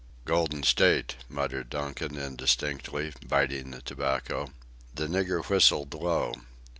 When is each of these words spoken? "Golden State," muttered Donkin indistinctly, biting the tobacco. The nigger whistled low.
"Golden 0.25 0.63
State," 0.63 1.17
muttered 1.29 1.69
Donkin 1.69 2.17
indistinctly, 2.17 3.13
biting 3.23 3.69
the 3.69 3.83
tobacco. 3.83 4.51
The 4.95 5.05
nigger 5.05 5.45
whistled 5.47 5.93
low. 5.93 6.33